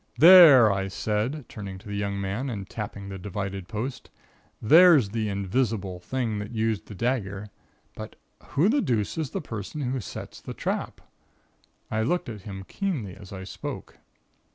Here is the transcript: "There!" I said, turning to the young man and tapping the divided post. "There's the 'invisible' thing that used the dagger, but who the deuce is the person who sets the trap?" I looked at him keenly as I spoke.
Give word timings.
"There!" 0.17 0.71
I 0.73 0.87
said, 0.87 1.47
turning 1.47 1.77
to 1.77 1.87
the 1.87 1.95
young 1.95 2.19
man 2.19 2.49
and 2.49 2.67
tapping 2.67 3.07
the 3.09 3.19
divided 3.19 3.67
post. 3.67 4.09
"There's 4.59 5.09
the 5.09 5.29
'invisible' 5.29 5.99
thing 5.99 6.39
that 6.39 6.55
used 6.55 6.87
the 6.87 6.95
dagger, 6.95 7.51
but 7.93 8.15
who 8.45 8.67
the 8.67 8.81
deuce 8.81 9.15
is 9.19 9.29
the 9.29 9.41
person 9.41 9.81
who 9.81 9.99
sets 9.99 10.41
the 10.41 10.55
trap?" 10.55 11.01
I 11.91 12.01
looked 12.01 12.29
at 12.29 12.41
him 12.41 12.65
keenly 12.67 13.15
as 13.15 13.31
I 13.31 13.43
spoke. 13.43 13.99